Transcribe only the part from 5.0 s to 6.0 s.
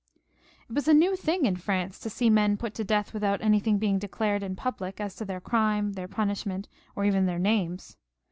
to their crime,